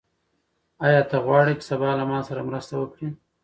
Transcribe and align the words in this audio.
آیا 0.85 1.01
ته 1.09 1.17
غواړې 1.25 1.53
چې 1.59 1.63
سبا 1.69 1.89
له 1.99 2.05
ما 2.11 2.19
سره 2.27 2.45
مرسته 2.49 2.73
وکړې؟ 2.77 3.09